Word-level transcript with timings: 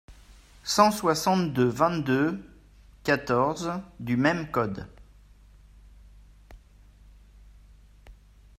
cent 0.63 0.89
soixante-deux-vingt-deux-quatorze 0.89 3.69
du 3.99 4.17
même 4.17 4.49
code. 4.49 4.87